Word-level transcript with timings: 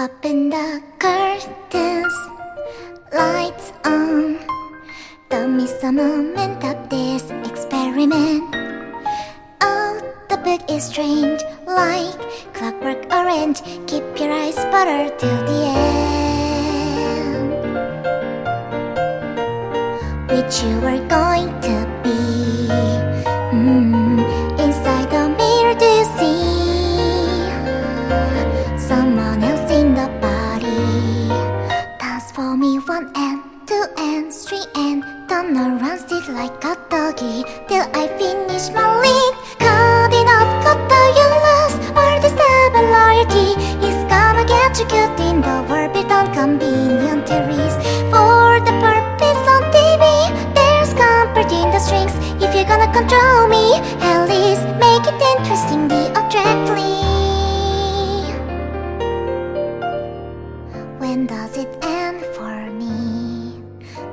Open 0.00 0.48
the 0.48 0.80
curtains, 0.98 2.16
lights 3.12 3.70
on. 3.84 4.38
Don't 5.28 5.58
miss 5.58 5.76
a 5.82 5.92
moment 5.92 6.64
of 6.64 6.88
this 6.88 7.28
experiment. 7.44 8.48
Oh, 9.60 10.00
the 10.30 10.38
book 10.38 10.62
is 10.70 10.84
strange, 10.84 11.42
like 11.66 12.16
clockwork 12.54 13.12
orange. 13.12 13.60
Keep 13.86 14.18
your 14.18 14.32
eyes 14.32 14.56
buttered 14.72 15.18
till 15.18 15.36
the 15.44 15.68
end. 15.68 16.00
Which 20.32 20.62
you 20.64 20.80
are 20.80 21.04
going 21.08 21.52
to 21.60 21.79
and 33.20 33.42
two 33.66 33.84
and 33.98 34.32
three 34.32 34.64
and 34.74 35.04
turn 35.28 35.56
around, 35.56 36.00
sit 36.08 36.26
like 36.32 36.64
a 36.64 36.74
doggy 36.88 37.44
till 37.68 37.86
I 38.02 38.08
finish 38.18 38.70
my 38.76 38.86
lead. 39.02 39.32
Cutting 39.58 40.28
off, 40.36 40.50
cut 40.64 40.80
the 40.90 41.02
your 41.18 41.34
lost 41.46 41.80
the 42.24 42.30
stable 42.36 42.86
loyalty 42.96 43.48
is 43.88 43.98
gonna 44.12 44.44
get 44.44 44.78
you 44.78 44.86
good 44.94 45.12
in 45.28 45.40
the 45.40 45.56
world, 45.68 45.96
on 46.12 46.26
convenient 46.34 47.26
theories. 47.28 47.76
For 48.12 48.60
the 48.66 48.74
purpose 48.86 49.42
on 49.54 49.62
TV, 49.74 50.04
there's 50.56 50.92
comfort 50.94 51.50
in 51.52 51.68
the 51.74 51.80
strings. 51.86 52.14
If 52.44 52.54
you're 52.54 52.70
gonna 52.72 52.92
control 52.92 53.48
me, 53.48 53.66
at 54.10 54.28
least 54.28 54.64
make 54.84 55.04
it 55.10 55.20
interestingly 55.32 56.04
attractively. 56.20 57.00
When 60.98 61.26
does 61.26 61.56
it 61.56 61.70
end 61.82 62.20
for 62.36 62.70
me? 62.70 63.09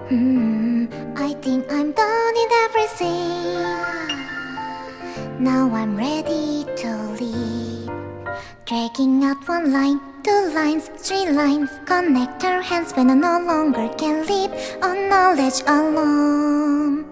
Hmm, 0.09 0.85
I 1.17 1.33
think 1.41 1.69
I'm 1.69 1.91
done 1.91 2.35
in 2.43 2.49
everything. 2.63 3.59
Now 5.37 5.67
I'm 5.67 5.97
ready 5.97 6.63
to 6.63 6.89
leave. 7.19 7.91
Dragging 8.63 9.25
out 9.25 9.45
one 9.49 9.73
line, 9.73 9.99
two 10.23 10.51
lines, 10.55 10.87
three 10.95 11.29
lines. 11.29 11.69
Connect 11.85 12.41
our 12.45 12.61
hands 12.61 12.93
when 12.93 13.09
I 13.09 13.15
no 13.15 13.43
longer 13.43 13.89
can 13.97 14.25
live 14.25 14.51
on 14.81 15.09
knowledge 15.09 15.59
alone. 15.67 17.03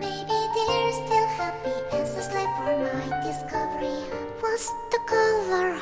Maybe 0.00 0.38
there's 0.56 0.96
still 1.04 1.28
happy 1.36 1.76
answers 1.92 2.32
left 2.32 2.56
for 2.56 2.72
my 2.88 3.04
discovery. 3.20 4.00
What's 4.40 4.72
the 4.88 5.00
color 5.04 5.76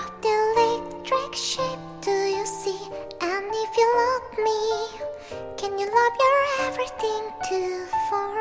Too 7.48 7.86
forever. 8.08 8.39